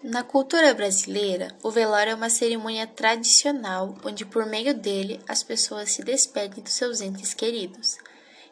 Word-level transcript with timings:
Na 0.00 0.22
cultura 0.22 0.72
brasileira, 0.74 1.48
o 1.60 1.72
velório 1.72 2.12
é 2.12 2.14
uma 2.14 2.30
cerimônia 2.30 2.86
tradicional 2.86 3.96
onde, 4.04 4.24
por 4.24 4.46
meio 4.46 4.72
dele, 4.72 5.20
as 5.26 5.42
pessoas 5.42 5.90
se 5.90 6.04
despedem 6.04 6.62
dos 6.62 6.72
seus 6.72 7.00
entes 7.00 7.34
queridos. 7.34 7.98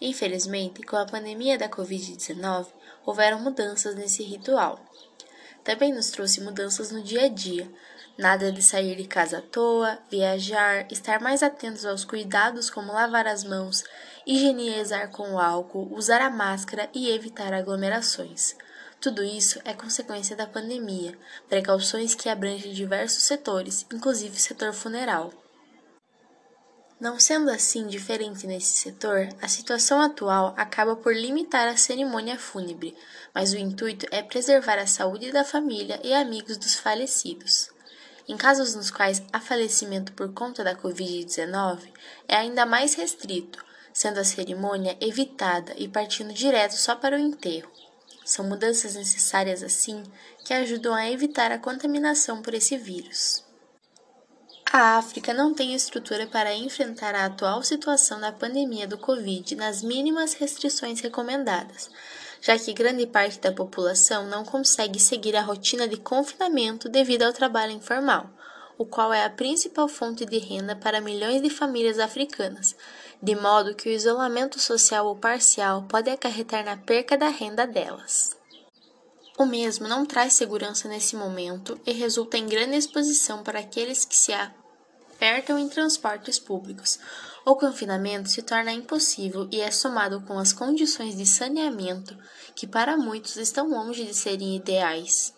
Infelizmente, 0.00 0.82
com 0.82 0.96
a 0.96 1.04
pandemia 1.04 1.58
da 1.58 1.68
Covid-19, 1.68 2.68
houveram 3.04 3.40
mudanças 3.40 3.94
nesse 3.94 4.22
ritual. 4.22 4.80
Também 5.62 5.92
nos 5.92 6.10
trouxe 6.10 6.40
mudanças 6.40 6.90
no 6.90 7.02
dia 7.02 7.26
a 7.26 7.28
dia. 7.28 7.70
Nada 8.16 8.50
de 8.50 8.62
sair 8.62 8.96
de 8.96 9.04
casa 9.04 9.38
à 9.38 9.42
toa, 9.42 9.98
viajar, 10.10 10.90
estar 10.90 11.20
mais 11.20 11.42
atentos 11.42 11.84
aos 11.84 12.06
cuidados 12.06 12.70
como 12.70 12.90
lavar 12.90 13.26
as 13.26 13.44
mãos, 13.44 13.84
higienizar 14.26 15.10
com 15.10 15.38
álcool, 15.38 15.92
usar 15.92 16.22
a 16.22 16.30
máscara 16.30 16.88
e 16.94 17.10
evitar 17.10 17.52
aglomerações. 17.52 18.56
Tudo 19.04 19.22
isso 19.22 19.60
é 19.66 19.74
consequência 19.74 20.34
da 20.34 20.46
pandemia, 20.46 21.14
precauções 21.46 22.14
que 22.14 22.26
abrangem 22.26 22.72
diversos 22.72 23.24
setores, 23.24 23.84
inclusive 23.92 24.34
o 24.34 24.40
setor 24.40 24.72
funeral. 24.72 25.30
Não 26.98 27.20
sendo 27.20 27.50
assim 27.50 27.86
diferente 27.86 28.46
nesse 28.46 28.72
setor, 28.72 29.28
a 29.42 29.46
situação 29.46 30.00
atual 30.00 30.54
acaba 30.56 30.96
por 30.96 31.14
limitar 31.14 31.68
a 31.68 31.76
cerimônia 31.76 32.38
fúnebre, 32.38 32.96
mas 33.34 33.52
o 33.52 33.58
intuito 33.58 34.06
é 34.10 34.22
preservar 34.22 34.78
a 34.78 34.86
saúde 34.86 35.30
da 35.30 35.44
família 35.44 36.00
e 36.02 36.14
amigos 36.14 36.56
dos 36.56 36.74
falecidos. 36.74 37.68
Em 38.26 38.38
casos 38.38 38.74
nos 38.74 38.90
quais 38.90 39.22
há 39.30 39.38
falecimento 39.38 40.14
por 40.14 40.32
conta 40.32 40.64
da 40.64 40.74
Covid-19, 40.74 41.92
é 42.26 42.36
ainda 42.36 42.64
mais 42.64 42.94
restrito, 42.94 43.62
sendo 43.92 44.18
a 44.18 44.24
cerimônia 44.24 44.96
evitada 44.98 45.74
e 45.76 45.86
partindo 45.88 46.32
direto 46.32 46.72
só 46.72 46.96
para 46.96 47.16
o 47.16 47.20
enterro. 47.20 47.70
São 48.24 48.44
mudanças 48.46 48.94
necessárias, 48.94 49.62
assim, 49.62 50.02
que 50.44 50.54
ajudam 50.54 50.94
a 50.94 51.10
evitar 51.10 51.52
a 51.52 51.58
contaminação 51.58 52.40
por 52.40 52.54
esse 52.54 52.76
vírus. 52.76 53.44
A 54.72 54.96
África 54.96 55.32
não 55.32 55.54
tem 55.54 55.74
estrutura 55.74 56.26
para 56.26 56.54
enfrentar 56.54 57.14
a 57.14 57.26
atual 57.26 57.62
situação 57.62 58.18
da 58.18 58.32
pandemia 58.32 58.88
do 58.88 58.98
Covid 58.98 59.54
nas 59.54 59.82
mínimas 59.82 60.32
restrições 60.32 61.00
recomendadas, 61.00 61.88
já 62.40 62.58
que 62.58 62.72
grande 62.72 63.06
parte 63.06 63.38
da 63.38 63.52
população 63.52 64.26
não 64.26 64.44
consegue 64.44 64.98
seguir 64.98 65.36
a 65.36 65.42
rotina 65.42 65.86
de 65.86 65.96
confinamento 65.96 66.88
devido 66.88 67.22
ao 67.22 67.32
trabalho 67.32 67.72
informal, 67.72 68.28
o 68.76 68.84
qual 68.84 69.12
é 69.12 69.24
a 69.24 69.30
principal 69.30 69.88
fonte 69.88 70.24
de 70.24 70.38
renda 70.38 70.74
para 70.74 71.00
milhões 71.00 71.40
de 71.40 71.50
famílias 71.50 71.98
africanas, 71.98 72.74
de 73.22 73.34
modo 73.34 73.74
que 73.74 73.88
o 73.88 73.92
isolamento 73.92 74.60
social 74.60 75.06
ou 75.06 75.16
parcial 75.16 75.84
pode 75.88 76.10
acarretar 76.10 76.64
na 76.64 76.76
perca 76.76 77.16
da 77.16 77.28
renda 77.28 77.66
delas. 77.66 78.36
O 79.36 79.44
mesmo 79.44 79.88
não 79.88 80.06
traz 80.06 80.34
segurança 80.34 80.88
nesse 80.88 81.16
momento 81.16 81.80
e 81.84 81.92
resulta 81.92 82.38
em 82.38 82.46
grande 82.46 82.76
exposição 82.76 83.42
para 83.42 83.58
aqueles 83.58 84.04
que 84.04 84.16
se 84.16 84.32
apertam 84.32 85.58
em 85.58 85.68
transportes 85.68 86.38
públicos. 86.38 87.00
O 87.44 87.56
confinamento 87.56 88.28
se 88.28 88.42
torna 88.42 88.72
impossível 88.72 89.48
e 89.50 89.60
é 89.60 89.70
somado 89.70 90.20
com 90.20 90.38
as 90.38 90.52
condições 90.52 91.16
de 91.16 91.26
saneamento 91.26 92.16
que 92.54 92.66
para 92.66 92.96
muitos 92.96 93.36
estão 93.36 93.68
longe 93.68 94.04
de 94.04 94.14
serem 94.14 94.54
ideais. 94.54 95.34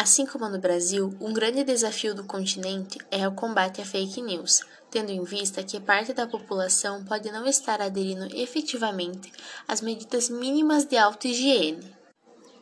Assim 0.00 0.24
como 0.24 0.48
no 0.48 0.60
Brasil, 0.60 1.12
um 1.20 1.32
grande 1.32 1.64
desafio 1.64 2.14
do 2.14 2.22
continente 2.22 3.00
é 3.10 3.26
o 3.26 3.34
combate 3.34 3.82
à 3.82 3.84
fake 3.84 4.22
news, 4.22 4.60
tendo 4.92 5.10
em 5.10 5.24
vista 5.24 5.60
que 5.64 5.80
parte 5.80 6.12
da 6.12 6.24
população 6.24 7.04
pode 7.04 7.32
não 7.32 7.44
estar 7.44 7.82
aderindo 7.82 8.28
efetivamente 8.32 9.32
às 9.66 9.80
medidas 9.80 10.30
mínimas 10.30 10.84
de 10.84 10.96
auto-higiene. 10.96 11.97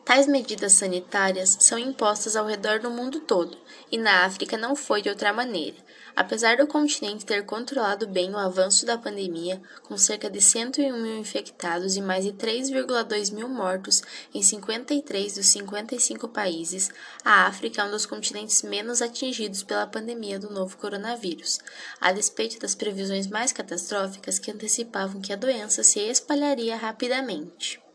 Tais 0.07 0.25
medidas 0.25 0.71
sanitárias 0.71 1.57
são 1.59 1.77
impostas 1.77 2.37
ao 2.37 2.45
redor 2.45 2.79
do 2.79 2.89
mundo 2.89 3.19
todo, 3.19 3.57
e 3.91 3.97
na 3.97 4.23
África 4.23 4.57
não 4.57 4.73
foi 4.73 5.01
de 5.01 5.09
outra 5.09 5.33
maneira. 5.33 5.75
Apesar 6.15 6.55
do 6.55 6.65
continente 6.65 7.25
ter 7.25 7.45
controlado 7.45 8.07
bem 8.07 8.31
o 8.31 8.37
avanço 8.37 8.85
da 8.85 8.97
pandemia, 8.97 9.61
com 9.83 9.97
cerca 9.97 10.29
de 10.29 10.39
101 10.39 10.97
mil 10.97 11.17
infectados 11.17 11.97
e 11.97 12.01
mais 12.01 12.23
de 12.23 12.31
3,2 12.31 13.33
mil 13.33 13.49
mortos 13.49 14.01
em 14.33 14.41
53 14.41 15.33
dos 15.35 15.45
55 15.47 16.29
países, 16.29 16.89
a 17.21 17.45
África 17.45 17.81
é 17.81 17.85
um 17.85 17.91
dos 17.91 18.05
continentes 18.05 18.61
menos 18.61 19.01
atingidos 19.01 19.61
pela 19.61 19.85
pandemia 19.85 20.39
do 20.39 20.49
novo 20.49 20.77
coronavírus, 20.77 21.59
a 21.99 22.13
despeito 22.13 22.59
das 22.59 22.73
previsões 22.73 23.27
mais 23.27 23.51
catastróficas 23.51 24.39
que 24.39 24.51
antecipavam 24.51 25.19
que 25.19 25.33
a 25.33 25.35
doença 25.35 25.83
se 25.83 25.99
espalharia 25.99 26.77
rapidamente. 26.77 27.85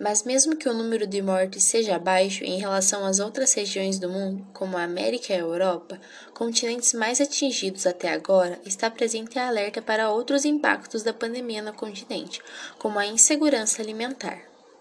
Mas 0.00 0.22
mesmo 0.22 0.56
que 0.56 0.66
o 0.66 0.72
número 0.72 1.06
de 1.06 1.20
mortes 1.20 1.62
seja 1.62 1.98
baixo 1.98 2.42
em 2.42 2.58
relação 2.58 3.04
às 3.04 3.18
outras 3.18 3.52
regiões 3.52 3.98
do 3.98 4.08
mundo, 4.08 4.46
como 4.54 4.78
a 4.78 4.82
América 4.82 5.34
e 5.34 5.36
a 5.36 5.40
Europa, 5.40 6.00
continentes 6.32 6.94
mais 6.94 7.20
atingidos 7.20 7.86
até 7.86 8.10
agora, 8.10 8.58
está 8.64 8.90
presente 8.90 9.38
a 9.38 9.46
alerta 9.46 9.82
para 9.82 10.10
outros 10.10 10.46
impactos 10.46 11.02
da 11.02 11.12
pandemia 11.12 11.60
no 11.60 11.74
continente, 11.74 12.40
como 12.78 12.98
a 12.98 13.06
insegurança 13.06 13.82
alimentar. 13.82 14.49